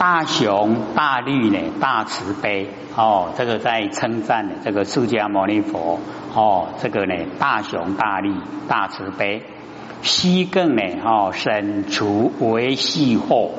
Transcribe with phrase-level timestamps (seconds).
[0.00, 5.98] 大雄大律呢，大慈悲哦，这个在称赞呢，这个释迦牟尼佛
[6.34, 8.32] 哦，这个呢大雄大律
[8.66, 9.42] 大慈悲，
[10.00, 13.50] 西更呢哦，省除为细后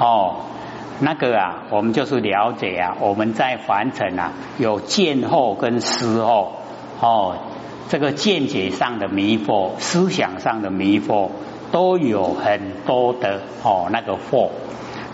[0.00, 0.36] 哦，
[1.00, 6.54] 那个啊，我们就是了解啊，我们在凡尘啊，有见后跟思后
[7.02, 7.36] 哦，
[7.90, 11.28] 这个见解上的迷惑，思想上的迷惑，
[11.70, 14.48] 都有很多的哦那个惑。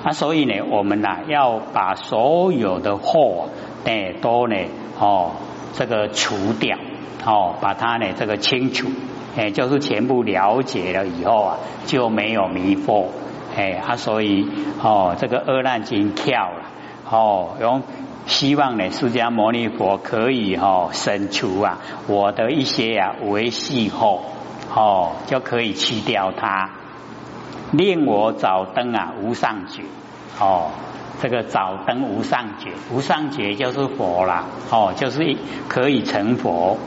[0.05, 3.49] 啊，所以呢，我们呐要把所有的祸
[3.85, 4.57] 哎都呢
[4.99, 5.31] 哦
[5.75, 6.77] 这个除掉
[7.25, 8.89] 哦，把它呢这个清除
[9.37, 13.07] 哎，就是全部了解了以后啊，就没有迷惑
[13.57, 14.49] 哎啊，所以
[14.83, 16.65] 哦这个阿难经跳了
[17.09, 17.83] 哦，用
[18.27, 24.25] 希望呢释迦牟尼佛可以哦省除啊我的一些啊维系后
[24.75, 26.82] 哦就可以去掉它。
[27.73, 29.83] 令我早登啊无上觉。
[30.39, 30.71] 哦，
[31.21, 34.47] 这个早登无上觉，无上觉就是佛啦。
[34.71, 35.37] 哦，就是
[35.69, 36.79] 可以成佛。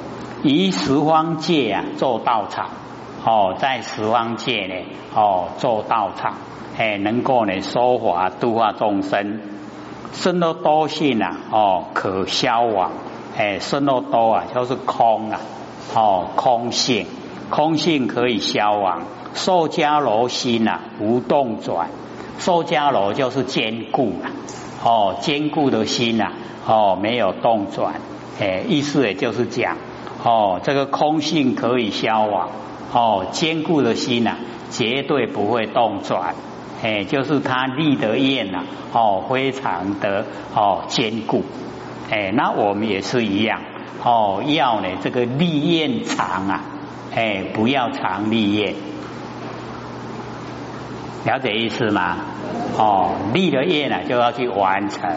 [0.43, 2.69] 以十方界啊做道场。
[3.25, 4.75] 哦，在十方界呢
[5.15, 6.35] 哦做道场，
[6.77, 9.41] 哎能够呢说法度化众生，
[10.13, 12.91] 生多多性啊哦可消亡，
[13.35, 15.39] 哎生多多啊就是空啊。
[15.95, 17.07] 哦空性，
[17.49, 19.03] 空性可以消亡。
[19.35, 21.89] 受迦罗心呐，无动转。
[22.39, 24.31] 受迦罗就是坚固啊，
[24.83, 26.31] 哦，坚固的心呐，
[26.65, 27.95] 哦，没有动转。
[28.39, 29.77] 哎，意思也就是讲，
[30.23, 32.49] 哦，这个空性可以消亡，
[32.93, 34.37] 哦，坚固的心呐，
[34.71, 36.33] 绝对不会动转。
[36.81, 38.63] 哎，就是他立的业呐，
[38.93, 40.25] 哦，非常的
[40.55, 41.43] 哦坚固。
[42.09, 43.61] 哎，那我们也是一样，
[44.03, 46.63] 哦，要呢这个立业长啊，
[47.13, 48.75] 哎，不要长立业。
[51.25, 52.17] 了解意思吗？
[52.77, 55.09] 哦，立了业呢，就要去完成，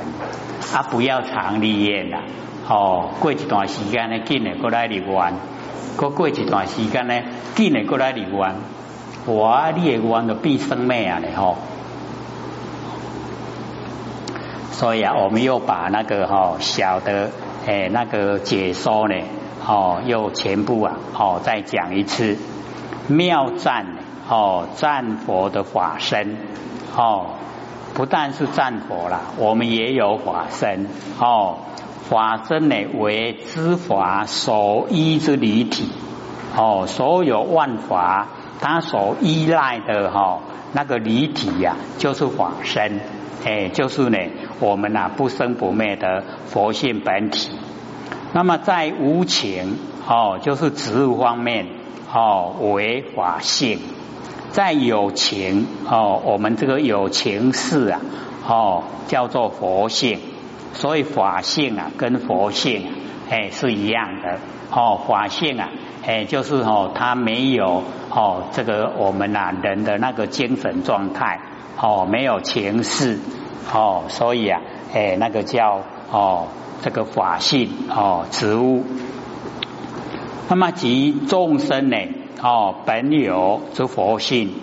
[0.72, 2.22] 啊，不要常立业了。
[2.66, 5.34] 哦，过一段时间呢，紧的过来立完，
[5.96, 7.14] 过过一段时间呢，
[7.54, 8.56] 紧的过来立完，
[9.26, 11.18] 哇，立完就必生灭啊！
[11.18, 11.56] 嘞吼，
[14.70, 17.30] 所以啊，我们又把那个哈小的
[17.66, 19.14] 诶那个解说呢，
[19.66, 22.38] 哦，又全部啊，哦，再讲一次
[23.08, 24.07] 妙赞。
[24.28, 26.36] 哦，战佛的法身
[26.96, 27.26] 哦，
[27.94, 30.86] 不但是战佛啦，我们也有法身
[31.18, 31.58] 哦。
[32.08, 35.90] 法身呢为知法所依之离体
[36.56, 38.28] 哦，所有万法
[38.60, 40.40] 它所依赖的哈
[40.72, 43.00] 那个离体呀，就是法身
[43.44, 44.18] 哎，就是呢
[44.58, 47.50] 我们呐不生不灭的佛性本体。
[48.32, 51.66] 那么在无情哦，就是植物方面
[52.10, 53.80] 哦为法性。
[54.50, 58.00] 在有情哦，我们这个有情事啊，
[58.46, 60.18] 哦叫做佛性，
[60.72, 62.86] 所以法性啊跟佛性
[63.30, 64.38] 哎是一样的。
[64.70, 65.68] 哦，法性啊
[66.06, 71.40] 哎就是哦它没有哦这个我们呐人的那个精神状态
[71.80, 73.18] 哦没有情事。
[73.72, 74.60] 哦，所以啊
[74.94, 76.48] 哎那个叫哦
[76.82, 78.84] 这个法性哦植物，
[80.48, 81.96] 那么即众生呢？
[82.40, 84.54] 哦，本有之佛性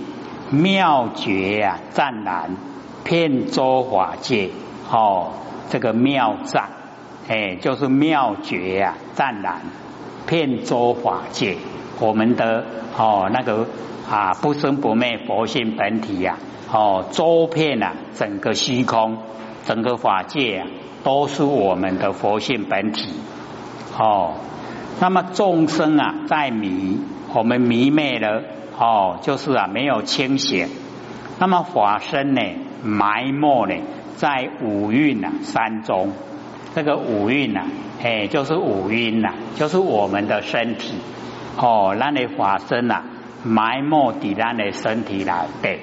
[0.49, 2.55] 妙绝啊，湛然
[3.03, 4.49] 遍周法界。
[4.89, 5.31] 哦，
[5.69, 6.69] 这个妙湛，
[7.27, 9.61] 哎，就是妙绝啊，湛然
[10.27, 11.57] 遍周法界。
[11.99, 12.63] 我们的
[12.97, 13.67] 哦，那个
[14.09, 16.37] 啊，不生不灭佛性本体呀，
[16.71, 19.17] 哦，周遍啊，整个虚空，
[19.65, 20.67] 整个法界啊，
[21.03, 23.11] 都是我们的佛性本体。
[23.97, 24.35] 哦，
[24.99, 26.99] 那么众生啊，在迷。
[27.35, 28.41] 我们迷昧了
[28.79, 30.69] 哦，就是啊没有清醒。
[31.37, 32.41] 那么法身呢，
[32.81, 33.75] 埋没呢
[34.15, 36.13] 在五蕴呐山中。
[36.73, 37.65] 这个五蕴呐，
[38.01, 40.93] 哎，就是五蕴呐，就是我们的身体
[41.57, 41.93] 哦。
[41.99, 43.03] 那你法身呐，
[43.43, 45.81] 埋没在咱的身体来对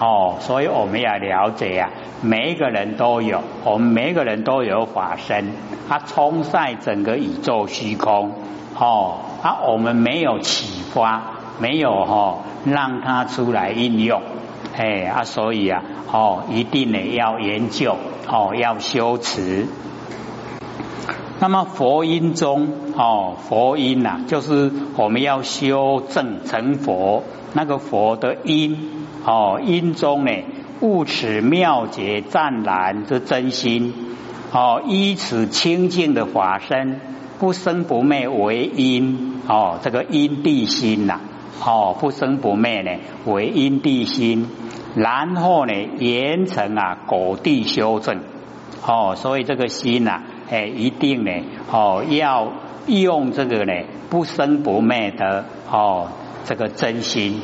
[0.00, 0.36] 哦。
[0.40, 1.90] 所以我们要了解啊，
[2.22, 5.44] 每一个人都有，我们每一个人都有法身，
[5.90, 8.32] 它充塞整个宇宙虚空。
[8.80, 11.22] 哦，啊，我们没有启发，
[11.58, 14.22] 没有哈，让他出来应用，
[14.74, 19.66] 哎啊，所以啊，哦，一定呢要研究，哦，要修持。
[21.40, 27.22] 那么佛音中，哦，佛音呐，就是我们要修正成佛，
[27.52, 30.32] 那个佛的音，哦，音中呢，
[30.80, 33.92] 悟此妙觉湛然之真心，
[34.52, 36.98] 哦，依此清净的法身。
[37.40, 41.20] 不生不灭为因哦，这个因地心呐
[41.64, 42.90] 哦，不生不灭呢
[43.24, 44.46] 为因地心，
[44.94, 48.20] 然后呢，严成啊果地修正，
[48.86, 51.30] 哦，所以这个心呐，哎，一定呢，
[51.72, 52.52] 哦，要
[52.86, 53.72] 用这个呢
[54.10, 56.08] 不生不灭的哦，
[56.44, 57.40] 这个真心，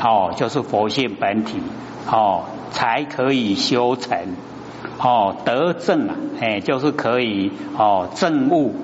[0.00, 1.58] 哦，就是佛性本体，
[2.08, 4.16] 哦，才可以修成，
[5.00, 8.76] 哦，得正啊，哎，就是可以哦证悟。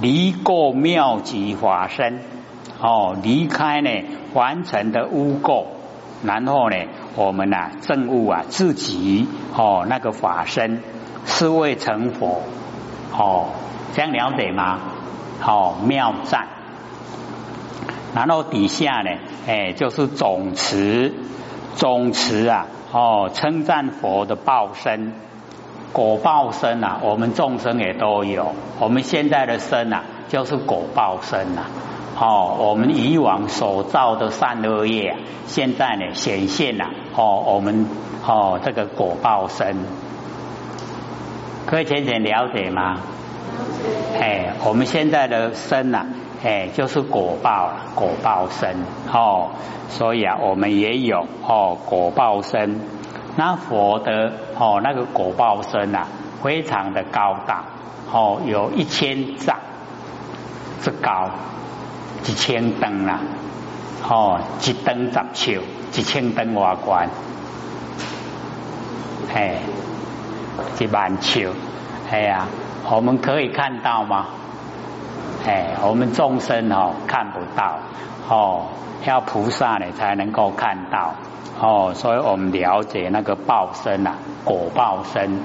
[0.00, 2.20] 离过妙极法身，
[2.80, 3.90] 哦，离开呢
[4.34, 5.64] 完成的污垢。
[6.24, 6.76] 然后呢，
[7.14, 10.82] 我们呐证悟啊自己哦那个法身
[11.24, 12.42] 是未成佛。
[13.16, 13.50] 哦，
[13.92, 14.80] 这样了解吗？
[15.44, 16.48] 哦妙赞，
[18.14, 19.10] 然后底下呢，
[19.46, 21.14] 哎就是总持。
[21.76, 25.12] 总持啊哦称赞佛的报身。
[25.92, 31.62] 果报身啊，我们众生也都有，我们现在的身啊就是果报身呐。
[32.20, 37.86] 哦，我们以往所造的善恶业，现在呢显现了哦，我们
[38.26, 39.76] 哦这个果报身，
[41.66, 42.96] 各位浅浅了解吗？
[44.20, 46.06] 哎，我们现在的身呐，
[46.44, 48.76] 哎就是果报了，果报身
[49.12, 49.50] 哦，
[49.88, 52.97] 所以啊，我们也有哦果报身。
[53.38, 56.08] 那佛的哦那个果报身呐，
[56.42, 57.62] 非常的高大
[58.12, 59.56] 哦，有一千丈
[60.80, 61.30] 之高。
[62.26, 63.20] 一千灯啦，
[64.10, 65.62] 哦，一灯十尺，
[65.94, 67.08] 一千灯外观，
[69.32, 69.60] 哎，
[70.80, 71.48] 一万尺，
[72.10, 72.48] 哎呀，
[72.90, 74.26] 我们可以看到吗？
[75.46, 77.78] 哎，我们众生哦看不到，
[78.28, 78.66] 哦，
[79.06, 81.14] 要菩萨呢才能够看到，
[81.60, 84.14] 哦，所以我们了解那个报身啊，
[84.44, 85.40] 果报身，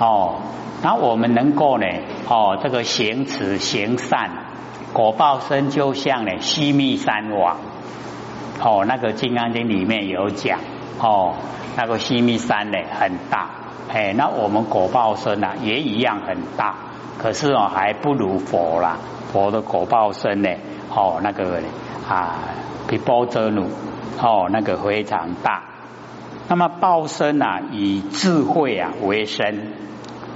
[0.00, 0.40] 哦，
[0.82, 1.86] 那我们能够呢，
[2.28, 4.30] 哦，这个行慈行善。
[4.92, 7.56] 果报身就像呢西密山王。
[8.62, 10.58] 哦，那个金刚经里面有讲
[10.98, 11.34] 哦，
[11.76, 13.50] 那个西密山呢很大，
[13.92, 16.74] 哎，那我们果报身呢也一样很大，
[17.18, 18.96] 可是哦还不如佛啦，
[19.32, 20.50] 佛的果报身呢
[20.90, 21.60] 哦那个
[22.08, 22.38] 啊
[22.88, 23.68] 比波遮努。
[24.20, 25.62] 哦那个非常大，
[26.48, 29.72] 那么报身啊以智慧啊为身，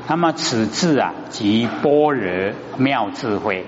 [0.08, 3.66] 那么此智啊即般若妙智慧。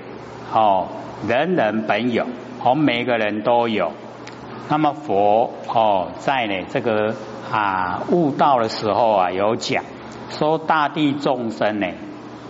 [0.52, 0.88] 哦，
[1.29, 2.26] 人人本有，
[2.64, 3.93] 我们每个人都有。
[4.69, 7.14] 那么佛哦，在呢这个
[7.52, 9.85] 啊悟道的时候啊，有讲
[10.31, 11.87] 说大地众生呢，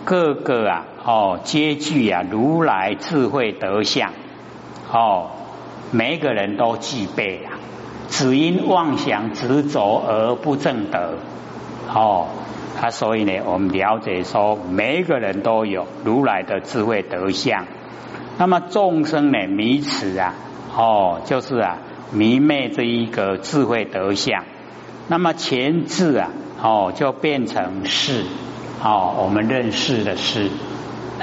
[0.05, 4.11] 个个啊哦皆具啊如来智慧德相
[4.91, 5.29] 哦，
[5.91, 7.59] 每个人都具备啊，
[8.09, 11.17] 只因妄想执着而不正德
[11.93, 12.27] 哦。
[12.79, 17.65] 他所以呢，我们了解说，每一个人都有如来的智慧德相。
[18.37, 20.33] 那么众生呢迷此啊，
[20.75, 21.77] 哦，就是啊
[22.11, 24.45] 迷昧这一个智慧德相。
[25.09, 26.29] 那么前置啊，
[26.63, 28.23] 哦，就变成是，
[28.81, 30.49] 哦，我们认识的是，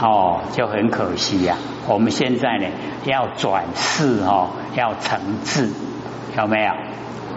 [0.01, 1.57] 哦，就很可惜呀。
[1.89, 2.67] 我们现在呢
[3.05, 5.71] 要转世哦，要成智，
[6.37, 6.73] 有没有？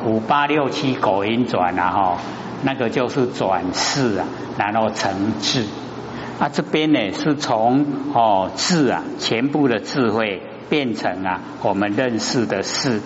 [0.05, 2.17] 五八六七狗音转啊，哈，
[2.63, 4.27] 那个就是转世啊，
[4.57, 5.65] 然后成智。
[6.39, 12.99] 啊，这边呢是从哦智啊，全部的智慧变成啊我们认识的事。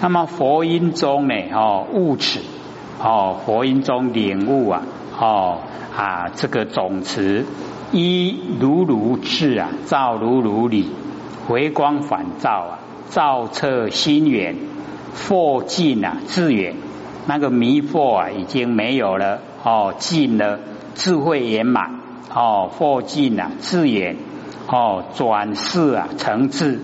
[0.00, 2.40] 那么佛音中呢，哦悟此，
[3.00, 4.82] 哦佛音中领悟啊，
[5.18, 5.60] 哦
[5.96, 7.46] 啊这个总持
[7.92, 10.88] 一如如智啊，照如如理，
[11.46, 12.78] 回光返照啊，
[13.10, 14.56] 照彻心源，
[15.14, 16.74] 惑尽啊智远，
[17.26, 20.58] 那个迷惑啊已经没有了，哦尽了
[20.94, 22.00] 智慧圆满。
[22.34, 24.16] 哦，佛尽啊，智眼
[24.66, 26.80] 哦，转世啊，成智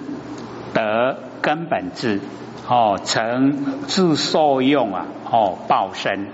[0.75, 2.21] 得根本智
[2.69, 6.27] 哦，成自受用啊，哦，报身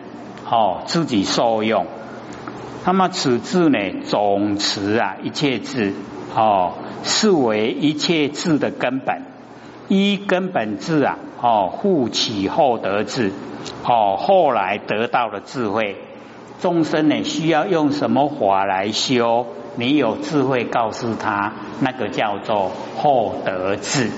[0.50, 1.87] 哦，自己受用。
[2.87, 5.95] 那么此字呢，总持啊，一切字
[6.37, 9.23] 哦，是为一切字的根本。
[9.88, 13.33] 一根本字啊，哦，护起后得智
[13.85, 15.97] 哦，后来得到的智慧。
[16.61, 19.47] 众生呢，需要用什么法来修？
[19.76, 24.11] 你有智慧告诉他，那个叫做获得智。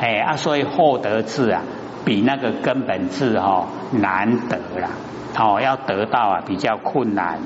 [0.00, 1.62] 哎啊，所以获得智啊，
[2.04, 4.90] 比那个根本智哈难得啦。
[5.38, 7.38] 哦，要得到啊，比较困难。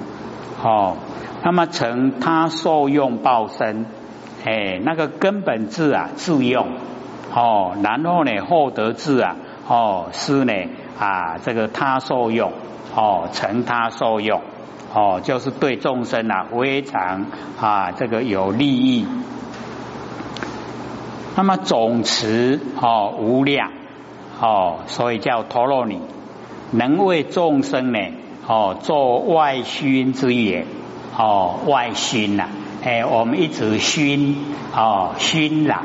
[0.64, 0.96] 哦，
[1.44, 3.86] 那么成他受用报身，
[4.44, 6.66] 哎，那个根本智啊，自用。
[7.34, 9.36] 哦，然后呢，获得智啊，
[9.68, 10.52] 哦，是呢
[10.98, 12.50] 啊，这个他受用。
[12.96, 14.40] 哦，成他受用，
[14.94, 17.26] 哦，就是对众生啊非常
[17.60, 19.04] 啊这个有利益。
[21.34, 23.72] 那么总持哦无量
[24.40, 26.00] 哦，所以叫陀罗尼。
[26.70, 27.98] 能为众生呢，
[28.46, 30.66] 哦，做外熏之言，
[31.16, 32.48] 哦，外熏呐，
[32.84, 34.36] 哎，我们一直熏，
[34.76, 35.84] 哦，熏染、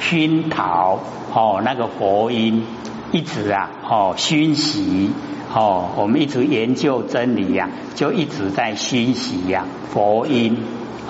[0.00, 0.98] 熏陶，
[1.32, 2.64] 哦，那个佛音，
[3.12, 5.10] 一直啊，哦，熏习，
[5.54, 10.58] 哦，我们一直研究真理呀，就一直在熏习呀，佛音，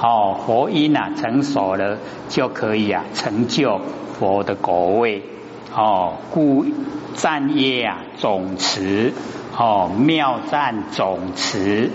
[0.03, 1.97] 哦，佛音啊，成熟了
[2.29, 3.81] 就可以啊，成就
[4.19, 5.23] 佛的果位。
[5.73, 6.67] 哦，故
[7.15, 9.13] 赞业啊，总持
[9.63, 11.91] 哦，妙赞总持，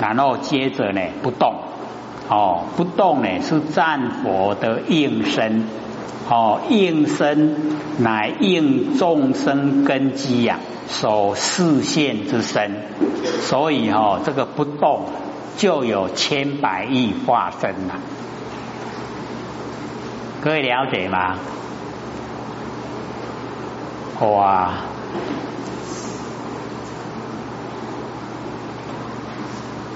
[0.00, 1.54] 然后接着呢，不动
[2.28, 5.62] 哦，不动呢是战佛的应身
[6.28, 7.56] 哦，应身
[7.98, 12.72] 乃应众生根基呀，所视现之身，
[13.42, 15.04] 所以哈，这个不动
[15.56, 17.94] 就有千百亿化身呐，
[20.42, 21.36] 各位了解吗？
[24.20, 24.72] 哇！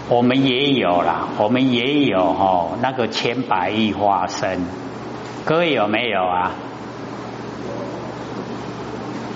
[0.09, 4.61] 我们也有啦，我们也有哦，那个千百亿化身，
[5.45, 6.53] 各位有没有啊？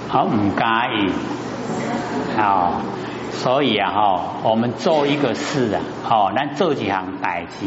[0.09, 0.65] 好，唔介
[0.99, 1.11] 意，
[2.37, 2.83] 好，
[3.33, 7.67] 所以啊，哈，我们做一个事啊，哦，那做几行代志，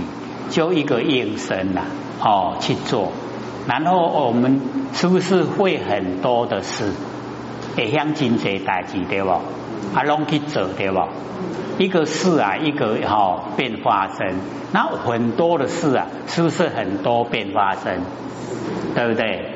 [0.51, 1.81] 就一个应声呐，
[2.21, 3.11] 哦，去做。
[3.67, 4.61] 然后我们
[4.93, 6.93] 是不是会很多的事，
[7.75, 9.31] 会向真济代志对不？
[9.95, 10.99] 啊，拢去做对不？
[11.77, 14.35] 一个事啊，一个哈变发生，
[14.73, 18.01] 那很多的事啊，是不是很多变发生？
[18.95, 19.55] 对不对？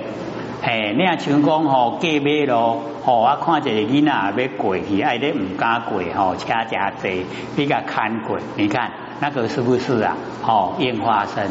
[0.62, 7.26] 哎，你像像讲吼，过马路，吼啊，看一个囡仔要过去，哎，你唔敢过，吼，车加济，
[7.58, 8.90] 你甲看过，你看
[9.20, 10.16] 那个是不是啊？
[10.42, 11.50] 吼，变化生，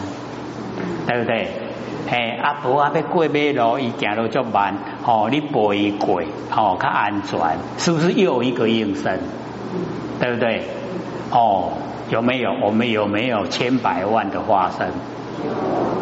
[1.06, 1.48] 对不对？
[2.08, 4.74] 嘿，阿婆阿要过马路，伊行路足慢，
[5.04, 6.22] 哦，你陪伊过，
[6.54, 7.38] 哦，较安全，
[7.78, 9.18] 是不是又一个应声？
[10.20, 10.62] 对不对？
[11.30, 11.72] 哦，
[12.10, 12.52] 有没有？
[12.62, 14.88] 我们有没有千百万的化身？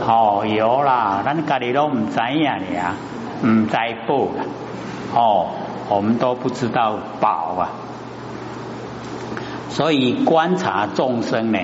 [0.06, 2.94] 哦，有啦，咱家里都唔知呀，你啊，
[3.46, 3.76] 唔知
[4.06, 4.44] 报啦，
[5.14, 5.46] 哦，
[5.88, 7.70] 我们都不知道宝啊，
[9.70, 11.58] 所以观察众生呢。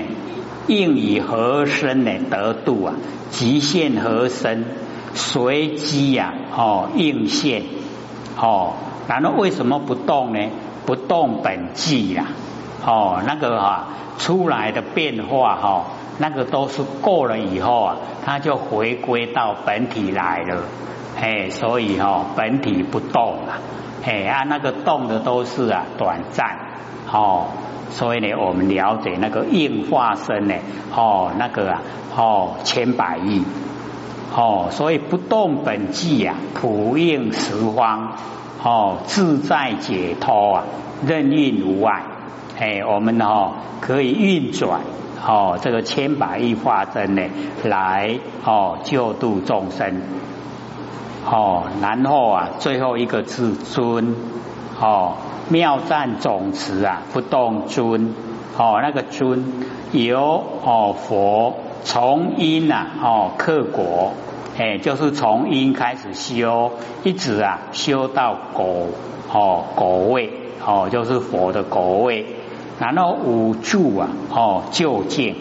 [0.69, 2.95] 应以何身呢得度啊？
[3.31, 4.65] 极限何身？
[5.17, 6.33] 随机呀？
[6.57, 7.65] 哦，应现
[8.41, 8.75] 哦。
[9.09, 10.41] 然后为什么不动呢？
[10.85, 12.27] 不动本寂呀？
[12.85, 15.85] 哦，那个哈出来的变化哈，
[16.19, 20.63] 那个都是过了以后啊，它就回归到本体来了。
[21.21, 23.55] 哎，所以哈本体不动了。
[24.05, 26.59] 哎啊，那个动的都是啊短暂。
[27.11, 27.47] 哦。
[27.89, 30.55] 所以呢，我们了解那个应化身呢，
[30.95, 31.81] 哦，那个啊，
[32.17, 33.43] 哦，千百亿，
[34.37, 38.13] 哦，所以不动本际呀，普应十方，
[38.63, 40.65] 哦，自在解脱啊，
[41.07, 42.05] 任运无碍，
[42.59, 44.81] 哎，我们哦可以运转，
[45.27, 47.23] 哦，这个千百亿化身呢，
[47.65, 50.03] 来哦救度众生，
[51.25, 54.15] 哦，然后啊，最后一个至尊，
[54.79, 55.15] 哦。
[55.49, 58.13] 妙赞总持啊，不动尊
[58.59, 59.45] 哦，那个尊
[59.93, 64.13] 由哦佛从因呐哦克果，
[64.59, 66.73] 哎，就是从因开始修，
[67.05, 68.89] 一直啊修到果
[69.33, 70.33] 哦果位
[70.65, 72.27] 哦，就是佛的果位。
[72.79, 75.35] 然后五住啊哦就近，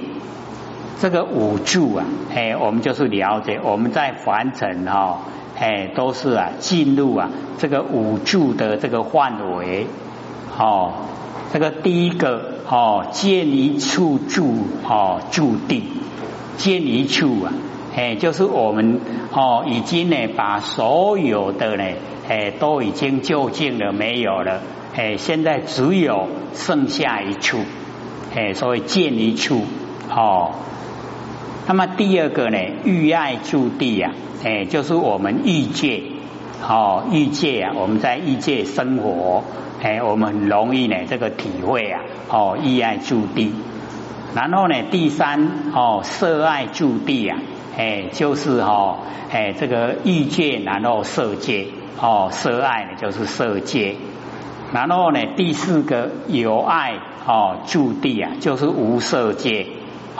[1.01, 5.20] 这个五住啊，哎，我们就是了解我们在凡尘哈。
[5.58, 9.88] 哎，都是啊，进入啊这个五住的这个范围，
[10.60, 10.92] 哦，
[11.54, 14.54] 这个第一个哦，见一处住
[14.86, 15.89] 哦住地，
[16.57, 17.53] 见一处啊，
[17.95, 19.00] 哎，就是我们
[19.31, 21.83] 哦已经呢把所有的呢
[22.27, 24.62] 哎都已经就近了没有了，
[24.95, 27.59] 哎，现在只有剩下一处，
[28.35, 29.62] 哎，所以见一处
[30.09, 30.53] 哦。
[31.67, 34.12] 那么第二个呢，欲爱住地呀，
[34.43, 36.01] 哎，就是我们欲界，
[36.67, 39.43] 哦，欲界啊，我们在欲界生活，
[39.81, 43.51] 哎，我们很容易呢这个体会啊，哦，欲爱住地。
[44.36, 47.39] 然后呢，第三哦，色爱住地啊，
[47.77, 48.98] 哎，就是哦，
[49.32, 51.68] 哎，这个欲界，然后色界，
[52.01, 53.96] 哦，色爱呢就是色界。
[54.74, 59.68] 然后呢，第四个有爱哦住地啊，就是无色界。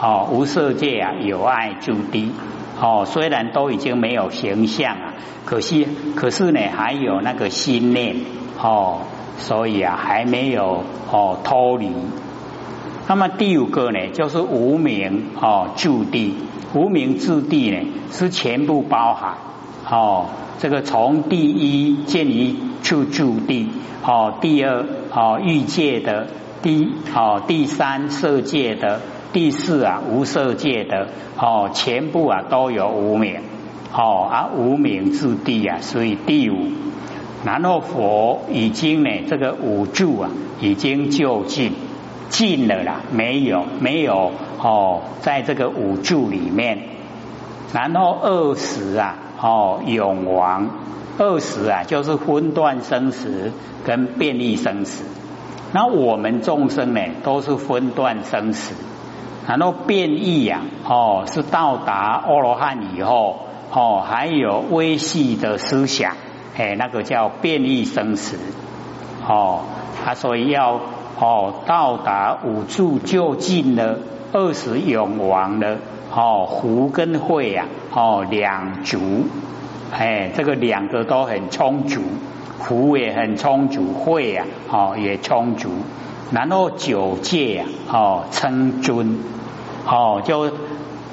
[0.00, 2.32] 哦，无色界啊，有爱住地。
[2.80, 5.12] 哦，虽然都已经没有形象啊，
[5.44, 8.16] 可惜可是呢，还有那个心念。
[8.62, 9.00] 哦，
[9.36, 11.92] 所以啊，还没有哦脱离。
[13.08, 16.34] 那么第五个呢，就是无名哦住地。
[16.74, 17.78] 无名住地呢，
[18.10, 19.34] 是全部包含。
[19.88, 20.26] 哦，
[20.58, 23.68] 这个从第一见于处住地，
[24.04, 26.26] 哦，第二哦欲界的，
[26.60, 29.00] 第哦第三色界的，
[29.32, 31.08] 第四啊无色界的，
[31.38, 33.36] 哦全部啊都有无名，
[33.94, 36.56] 哦而无名之地啊，所以第五。
[37.44, 41.72] 然后佛已经呢，这个五住啊，已经就近
[42.28, 46.78] 尽了啦，没有没有哦，在这个五住里面。
[47.72, 50.68] 然后二十啊，哦永亡，
[51.18, 53.52] 二十啊就是分段生死
[53.84, 55.04] 跟变异生死。
[55.72, 58.74] 那我们众生呢，都是分段生死。
[59.46, 63.40] 然后变异呀，哦是到达阿罗汉以后，
[63.72, 66.14] 哦还有微细的思想。
[66.56, 68.38] 哎，那个叫变异生死，
[69.28, 69.60] 哦，
[70.02, 70.80] 他所以要
[71.18, 73.98] 哦到达五住就近了，
[74.32, 75.78] 二十永王了，
[76.14, 78.98] 哦，福跟慧啊，哦两足，
[79.90, 82.02] 哎，这个两个都很充足，
[82.60, 85.70] 福也很充足，慧啊，哦也充足，
[86.32, 89.18] 然后九界啊，哦称尊，
[89.86, 90.50] 哦就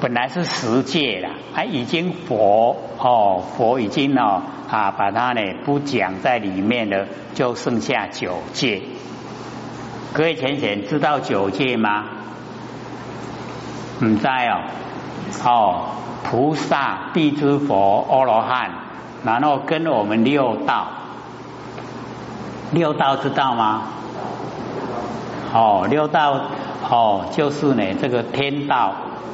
[0.02, 4.42] 本来是十界了，他已经佛，哦佛已经哦。
[4.70, 7.06] 啊，把它呢不讲在里面了，
[7.36, 8.82] 就剩下九界。
[10.14, 12.04] 各位浅浅知道九界吗？
[14.00, 14.62] 唔知哦，
[15.44, 15.86] 哦，
[16.24, 18.70] 菩萨、地之佛、阿罗汉，
[19.26, 20.88] 然后跟我们六道，
[22.72, 23.82] 六道知道吗？
[25.52, 26.42] 哦，六道
[26.88, 28.94] 哦，就是呢这个天道、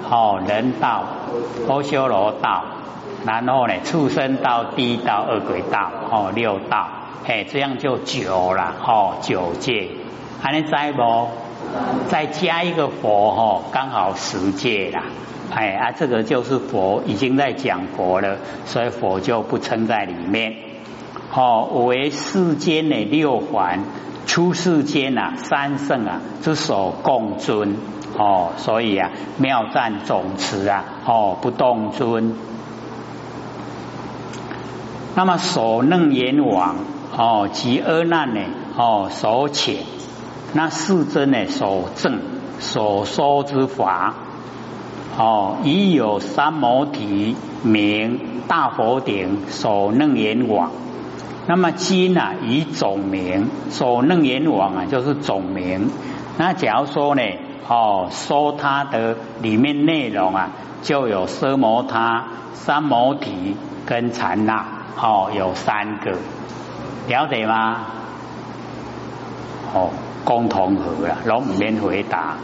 [0.09, 1.03] 哦人道、
[1.67, 2.63] 阿修罗道。
[3.25, 6.87] 然后呢，畜生道、地道、二鬼道，哦，六道，
[7.27, 9.89] 哎，这样就九了，哦，九界，
[10.41, 11.27] 还能再不？
[12.09, 15.03] 再加一个佛，哦，刚好十界了，
[15.51, 20.55] 哎啊，这个就是佛已经在讲佛了，所以佛就不称在里面。
[21.31, 23.83] 哦，为世间的六环，
[24.25, 27.77] 出世间啊，三圣啊之所共尊，
[28.17, 32.33] 哦，所以啊，妙赞总持啊，哦，不动尊。
[35.13, 36.77] 那么所能阎王
[37.15, 38.41] 哦及阿难呢
[38.75, 39.75] 哦所遣
[40.53, 42.19] 那世尊呢所证
[42.59, 44.13] 所说之法
[45.17, 50.71] 哦已有三摩提名大佛顶所楞严王
[51.47, 55.89] 那么今啊以总名所楞严王啊就是总名
[56.37, 57.21] 那假如说呢
[57.67, 60.49] 哦说它的里面内容啊
[60.81, 64.65] 就有奢摩他三摩提跟禅那。
[65.01, 66.11] 哦，有三个，
[67.07, 67.77] 了解吗？
[69.73, 69.91] 哦，
[70.23, 72.35] 共同和了，拢唔免回答。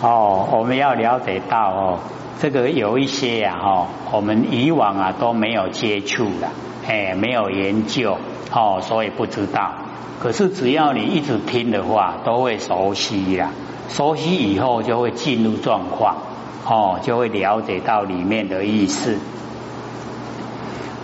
[0.00, 1.98] 哦，我们要了解到哦，
[2.40, 6.48] 这个有一些呀，哈，我们以往啊都没有接触的，
[6.88, 8.18] 哎，没有研究，
[8.52, 9.72] 哦，所以不知道。
[10.20, 13.50] 可是只要你一直听的话，都会熟悉呀，
[13.88, 16.16] 熟悉以后就会进入状况。
[16.64, 19.18] 哦，就会了解到里面的意思。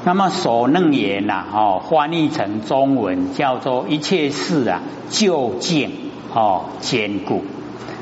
[0.09, 7.45] 那么所能言呐，哦，翻译成中文叫做一切事啊，就近哦，坚固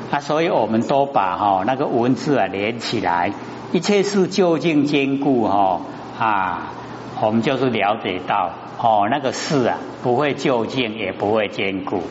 [0.09, 3.33] 啊，所以我们都把哈那个文字啊连起来，
[3.73, 5.81] 一切事就近坚固哈
[6.17, 6.71] 啊，
[7.19, 12.03] 我们就是了解到哦，那个事啊不会就近，也不会坚固。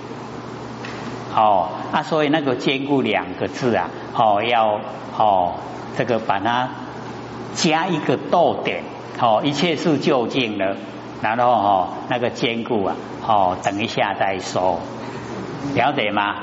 [1.34, 4.78] 哦，啊，所以那个坚固两个字啊，哦，要
[5.16, 5.54] 哦，
[5.96, 6.68] 这个把它
[7.54, 8.82] 加一个逗点，
[9.20, 10.76] 哦，一切是就近了，
[11.22, 14.80] 然后哦，那个坚固啊，哦，等一下再说，
[15.74, 16.34] 了解吗？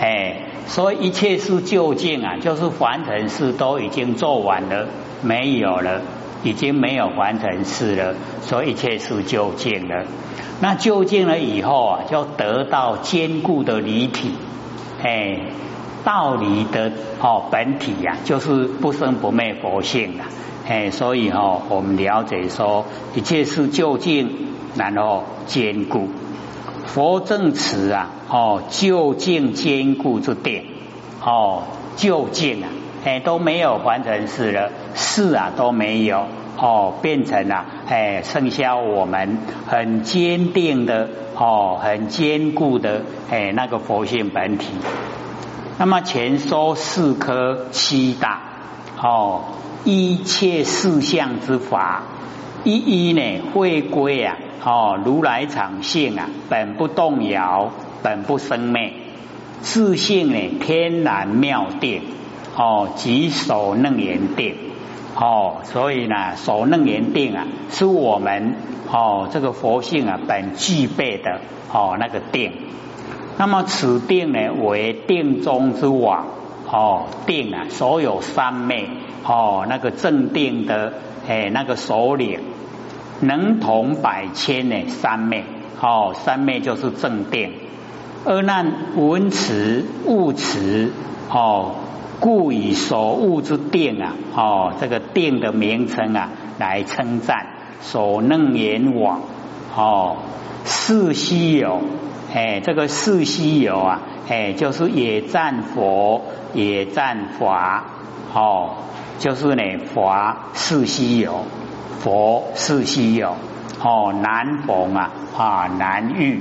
[0.00, 4.86] 哎，所以一切是就近啊，就是凡尘事都已经做完了，
[5.22, 6.00] 没有了。
[6.42, 10.06] 已经没有凡成事了，所以一切是究竟了。
[10.62, 14.30] 那究竟了以后啊，就得到坚固的离体，
[15.02, 15.38] 哎，
[16.02, 20.24] 道理的哦本体呀，就是不生不灭佛性了，
[20.70, 22.84] 哎，所以哈，我们了解说
[23.16, 24.30] 一切是究竟，
[24.76, 26.08] 然后坚固。
[26.86, 30.64] 佛正词啊，哦，究竟坚固之定，
[31.24, 31.64] 哦，
[31.96, 32.68] 究竟啊。
[33.04, 44.68] 哎，都没有完成事了，事啊都没有哦，变成了哎，剩下我们很坚定的哦，很坚固的哎那个佛性本体。
[45.78, 48.42] 那么前说四科七大
[49.02, 49.42] 哦，
[49.84, 52.02] 一切事相之法，
[52.64, 57.70] 一一呢会归啊哦，如来常性啊，本不动摇，
[58.02, 58.92] 本不生灭，
[59.60, 62.02] 自性呢天然妙定。
[62.56, 64.56] 哦，即手能言定，
[65.14, 68.56] 哦，所以呢，守楞严定啊，是我们
[68.90, 71.40] 哦这个佛性啊本具备的
[71.72, 72.52] 哦那个定。
[73.38, 76.26] 那么此定呢，为定中之王
[76.70, 78.88] 哦，定啊，所有三昧
[79.24, 80.92] 哦那个正定的
[81.28, 82.40] 哎那个首领，
[83.20, 85.44] 能同百千呢三昧
[85.80, 87.52] 哦，三昧就是正定。
[88.24, 90.92] 二难文词物词
[91.30, 91.74] 哦。
[92.20, 93.98] 故以所悟之定。
[93.98, 95.40] 啊，哦，这个定。
[95.40, 96.28] 的名称啊，
[96.58, 97.46] 来称赞
[97.80, 99.22] 所能言往
[99.74, 100.18] 哦，
[100.64, 101.80] 四西有，
[102.32, 106.22] 哎，这个四西有啊，哎，就是也赞佛，
[106.54, 107.84] 也赞法，
[108.34, 108.70] 哦，
[109.18, 109.62] 就是呢，
[109.94, 111.44] 法四西有，
[112.00, 113.36] 佛四西有，
[113.82, 116.40] 哦，难逢啊，啊，难遇，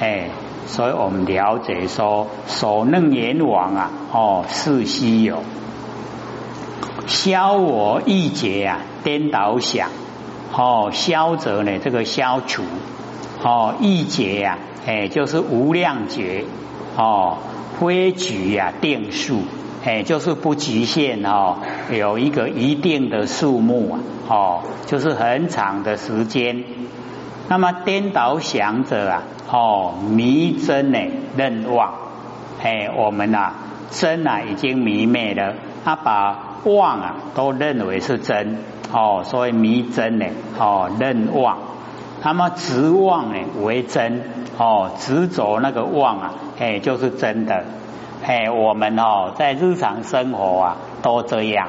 [0.00, 0.30] 哎。
[0.70, 5.42] 所以我们了解说，所能阎王啊，哦，是稀有，
[7.06, 9.88] 消我一劫啊，颠倒想，
[10.52, 12.64] 哦，消则呢，这个消除，
[13.42, 16.44] 哦，一劫呀，哎，就是无量劫，
[16.96, 17.38] 哦，
[17.78, 19.42] 非举呀，定数，
[19.84, 21.56] 哎，就是不局限哦，
[21.90, 26.64] 有一个一定的数目啊，哦，就是很长的时间。
[27.48, 29.22] 那么颠倒想者啊。
[29.50, 30.98] 哦，迷真呢，
[31.34, 31.94] 认妄，
[32.62, 33.52] 哎，我们呐，
[33.90, 35.54] 真啊已经迷昧了，
[35.86, 38.58] 他把妄啊都认为是真，
[38.92, 40.26] 哦，所以迷真呢，
[40.58, 41.56] 哦，认妄，
[42.22, 44.22] 那么执妄呢为真，
[44.58, 47.64] 哦，执着那个妄啊，哎，就是真的，
[48.26, 51.68] 哎，我们哦，在日常生活啊都这样，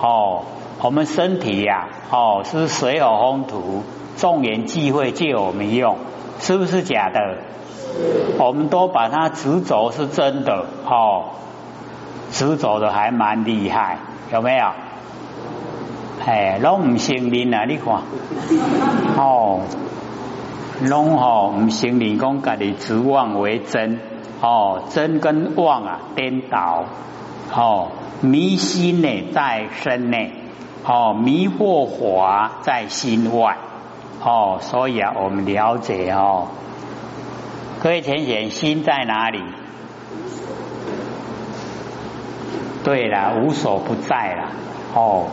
[0.00, 0.42] 哦，
[0.80, 3.82] 我们身体呀，哦，是水火风土，
[4.16, 5.96] 众缘聚会借我们用。
[6.38, 7.36] 是不是假的？
[8.38, 11.24] 我们都把它执着是真的，哦，
[12.30, 13.98] 执着的还蛮厉害，
[14.32, 14.66] 有没有？
[16.24, 17.64] 哎，拢唔承认啊！
[17.64, 17.94] 你看，
[19.16, 19.60] 哦，
[20.88, 24.00] 拢吼唔承认讲家己执妄为真，
[24.40, 26.84] 哦，真跟妄啊颠倒，
[27.54, 27.88] 哦，
[28.22, 30.32] 迷心呢在身内，
[30.84, 33.56] 哦，迷惑华在心外。
[34.22, 36.48] 哦，所以啊，我们了解哦，
[37.82, 39.42] 各位浅显，心在哪里？
[42.84, 44.48] 对了，无所不在了。
[44.94, 45.26] 哦，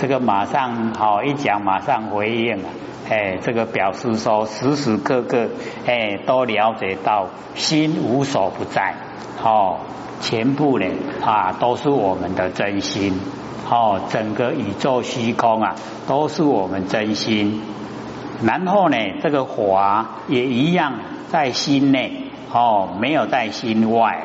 [0.00, 2.68] 这个马上好一讲，马上回应了。
[3.10, 5.48] 哎，这个表示说，时时刻刻
[5.86, 8.94] 哎都了解到心无所不在。
[9.42, 9.78] 哦，
[10.20, 10.86] 全部呢
[11.24, 13.20] 啊都是我们的真心。
[13.68, 15.74] 哦，整个宇宙虚空啊
[16.06, 17.60] 都是我们真心。
[18.42, 20.94] 然后呢，这个法也一样
[21.30, 24.24] 在心内哦，没有在心外。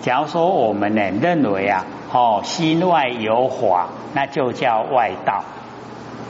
[0.00, 5.44] 假如说我们呢认为啊，哦，心外有法，那就叫外道，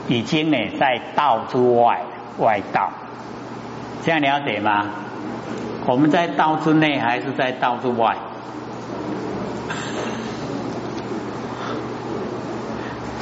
[0.07, 2.01] 已经呢在道之外，
[2.37, 2.89] 外道。
[4.03, 4.85] 这样了解吗？
[5.85, 8.17] 我们在道之内还是在道之外？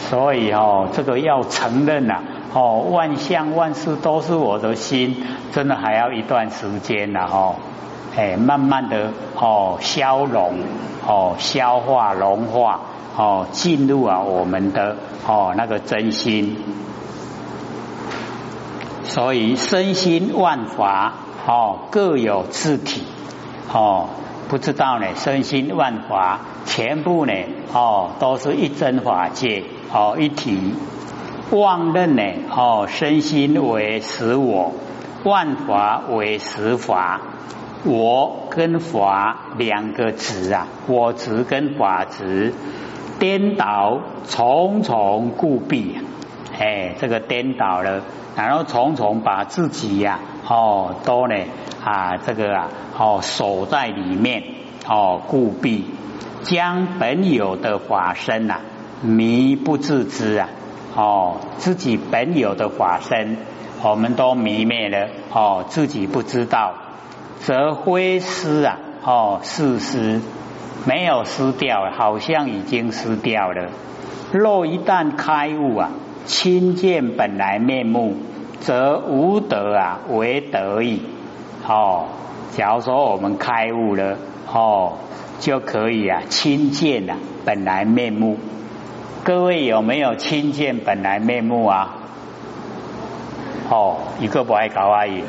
[0.10, 2.22] 所以哦，这个要承认呐。
[2.54, 7.56] 哦，万象万事都是我的心，真的还要一段时间了哦，
[8.18, 10.56] 哎，慢慢的哦消融
[11.08, 12.80] 哦消化融化
[13.16, 16.56] 哦进入啊我们的哦那个真心，
[19.04, 21.14] 所以身心万法
[21.46, 23.04] 哦各有自体
[23.72, 24.10] 哦，
[24.50, 27.34] 不知道呢身心万法全部呢
[27.72, 30.74] 哦都是一真法界哦一体。
[31.50, 32.24] 妄认呢？
[32.50, 34.74] 哦，身心为实我，
[35.24, 37.22] 万法为实法。
[37.88, 42.54] 我跟法两个执啊，我执跟法执
[43.18, 45.96] 颠倒重重固蔽，
[46.60, 48.02] 哎，这个颠倒了，
[48.36, 51.36] 然后重重把自己呀，哦，都呢
[51.84, 54.44] 啊，这个啊，哦，锁在里面，
[54.88, 55.84] 哦，固蔽，
[56.44, 58.60] 将本有的法身呐，
[59.02, 60.50] 迷不自知啊。
[60.96, 63.38] 哦，自己本有的法身，
[63.84, 65.10] 我们都迷灭了。
[65.32, 66.74] 哦，自己不知道，
[67.40, 68.80] 则灰失啊。
[69.04, 70.20] 哦，是失，
[70.86, 73.70] 没有失掉，好像已经失掉了。
[74.34, 75.92] 若一旦开悟啊，
[76.26, 78.18] 亲见本来面目，
[78.60, 81.04] 则无德啊为得矣。
[81.66, 82.08] 哦，
[82.52, 84.18] 假如说我们开悟了，
[84.52, 84.98] 哦，
[85.40, 88.38] 就可以啊亲见了本来面目。
[89.24, 91.96] 各位有没有亲见本来面目啊？
[93.70, 95.24] 哦，一个不爱搞而已。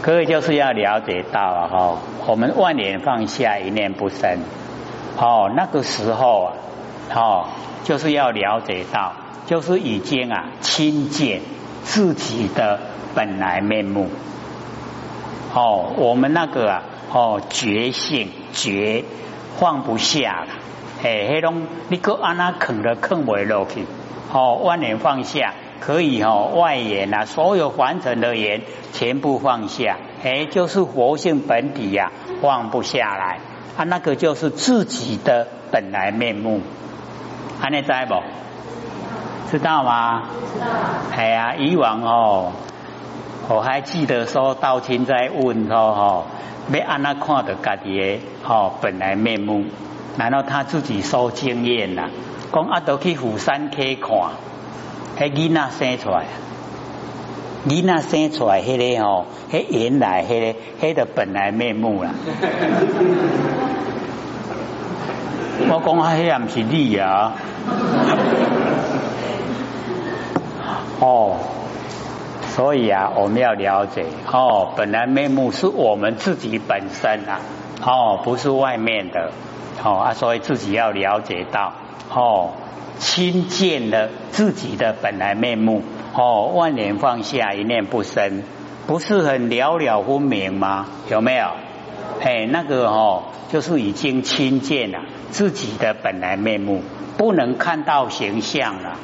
[0.00, 4.38] 各位就是要了解到啊，哈，我们万念放下，一念不生。
[5.18, 6.52] 哦，那个时候啊，
[7.14, 7.44] 哦，
[7.82, 9.12] 就是要了解到，
[9.46, 11.40] 就是已经啊亲见
[11.82, 12.78] 自己的
[13.16, 14.08] 本来面目。
[15.52, 16.82] 哦，我们那个啊，
[17.12, 19.04] 哦，觉性觉
[19.58, 20.48] 放不下了，
[21.02, 23.84] 哎，黑龙，你搁安那啃的啃不落去，
[24.32, 28.62] 哦，万年放下，可以哦，外缘啊，所有凡尘的缘
[28.92, 32.12] 全部放下，哎，就是佛性本体呀，
[32.42, 33.38] 放不下来，
[33.76, 36.60] 啊，那个就是自己的本来面目，
[37.60, 38.14] 安尼知不？
[39.50, 40.24] 知道吗？
[40.52, 40.66] 知道。
[41.16, 42.52] 哎呀，以往哦。
[43.50, 46.26] 我还记得说，道清在问说：“哈，
[46.70, 49.64] 要安那看到家己的哦本来面目？
[50.18, 52.10] 难道他自己受经验啦，
[52.52, 54.10] 讲啊，都去釜山去看，
[55.18, 56.24] 迄囡仔生出来，
[57.66, 62.10] 囡仔生出来，迄个哦，迄原来迄个迄个本来面目啦。
[65.68, 67.32] 我讲啊，迄也唔是你啊，
[71.00, 71.36] 哦。”
[72.58, 77.38] 所以啊，我们要了解哦，本来面目是我们自己本身啊，
[77.86, 79.30] 哦，不是外面的，
[79.84, 81.72] 哦啊，所以自己要了解到
[82.10, 82.50] 哦，
[82.98, 85.82] 亲见了自己的本来面目，
[86.14, 88.42] 哦，万念放下，一念不生，
[88.86, 90.86] 不是很了了分明吗？
[91.10, 91.48] 有没有？
[92.20, 96.82] 哎，那个哦，就是已经亲见了自己的本来面目，
[97.16, 98.96] 不能看到形象了，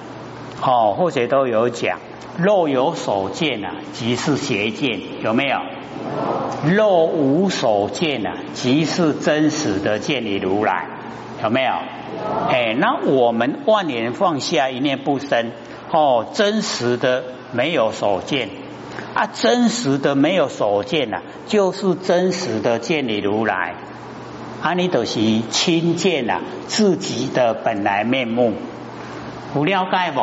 [0.62, 1.98] 哦，或者都有讲。
[2.36, 5.60] 若有所见啊，即是邪见，有没有？
[6.64, 10.86] 若无所见啊，即是真实的见你如来，
[11.42, 11.72] 有没有？
[12.48, 15.52] 哎，那我们万年放下一念不生，
[15.90, 18.48] 哦，真实的没有所见
[19.14, 23.74] 啊，真实的没有所见呐，就是真实的见你如来，
[24.62, 28.54] 阿弥陀是亲见呐自己的本来面目。
[29.54, 30.20] 不了解不？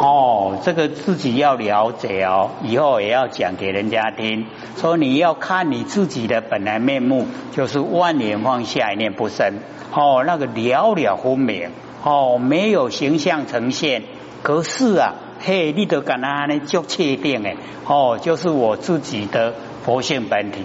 [0.00, 4.46] 哦，这个自己要了解哦，以后也要讲给人家听。
[4.78, 9.58] 说你要看你自己的本来面目，就是万年放下，一念不生。
[9.92, 11.68] 哦，那个了了分明，
[12.02, 14.04] 哦，没有形象呈现。
[14.42, 19.52] 可是啊，嘿，你都敢那呢就确定哎，哦，就是我自己的
[19.84, 20.64] 佛性本体，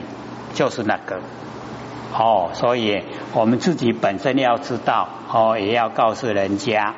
[0.54, 1.18] 就是那个。
[2.18, 3.02] 哦，所以
[3.34, 6.96] 我们自己本身要知道，哦，也要告诉人家。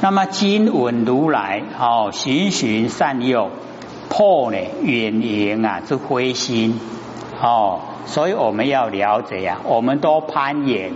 [0.00, 3.50] 那么今闻如来哦，循循善诱，
[4.08, 6.78] 破呢远迎啊之灰心。
[7.42, 10.92] 哦，所以我们要了解啊，我们都攀岩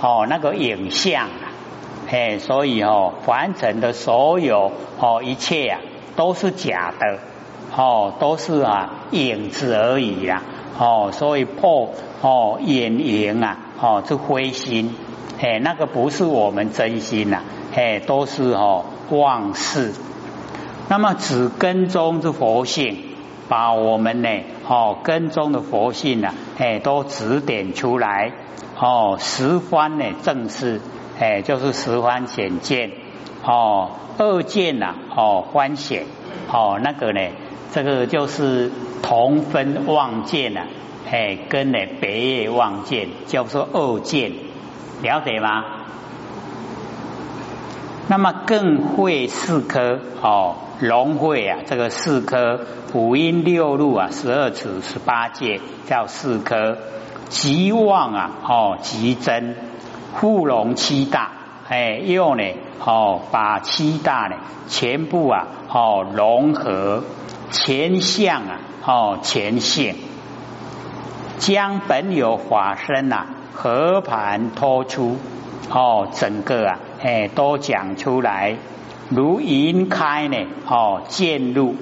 [0.00, 1.50] 哦那个影像啊，
[2.08, 5.80] 哎，所以哦凡尘的所有哦一切啊
[6.14, 7.18] 都是假的。
[7.76, 10.42] 哦，都是啊影子而已啦
[10.78, 11.90] 哦，所以破
[12.20, 14.94] 哦远迎啊哦之灰心，
[15.40, 17.42] 嘿，那个不是我们真心呐。
[17.74, 19.92] 哎，都是哦妄事。
[20.88, 22.96] 那么指跟踪之佛性，
[23.48, 24.28] 把我们呢
[24.68, 28.32] 哦跟踪的佛性呢，哎都指点出来。
[28.78, 30.80] 哦，十方呢正是
[31.18, 32.90] 哎就是十方显见。
[33.44, 36.04] 哦，二见呐哦欢显。
[36.52, 37.20] 哦那个呢，
[37.72, 38.70] 这个就是
[39.02, 40.66] 同分望见呐。
[41.10, 44.32] 哎，跟呢别业望见，叫做二见，
[45.02, 45.64] 了解吗？
[48.06, 52.60] 那么更会四科哦，融会啊，这个四科
[52.92, 56.76] 五阴六路啊，十二尺十八界叫四科，
[57.30, 59.56] 极旺啊哦，极真
[60.12, 61.32] 护龙七大，
[61.68, 62.44] 哎又呢
[62.84, 64.36] 哦，把七大呢
[64.68, 67.04] 全部啊哦融合
[67.50, 69.94] 前相啊哦前性，
[71.38, 75.16] 将本有法身呐和盘托出
[75.70, 76.78] 哦，整个啊。
[77.04, 78.56] 哎，都讲出来，
[79.10, 81.74] 如云开呢，哦，渐入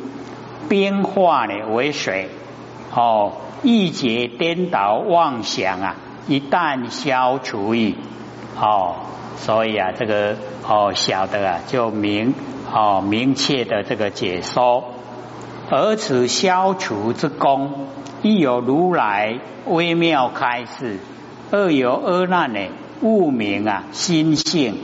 [0.68, 2.28] 变化呢为水，
[2.92, 5.94] 哦，一劫颠倒妄想啊，
[6.26, 7.94] 一旦消除矣，
[8.60, 8.96] 哦，
[9.36, 10.34] 所以啊，这个
[10.66, 12.34] 哦晓得啊，就明
[12.74, 14.82] 哦明确的这个解说，
[15.70, 17.86] 而此消除之功，
[18.22, 20.98] 一有如来微妙开示，
[21.52, 22.58] 二有阿难呢
[23.02, 24.74] 悟明啊心性。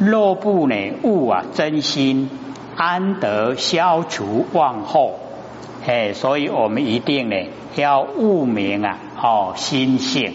[0.00, 2.30] 若不呢悟啊真心，
[2.74, 5.20] 安得消除妄后？
[5.84, 7.36] 嘿，所以我们一定呢
[7.76, 10.32] 要悟明啊哦心性。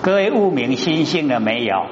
[0.00, 1.86] 各位悟明心性了没有？